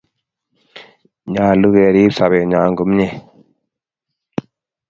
[1.31, 3.07] Nyalu kerip sobennyo komnye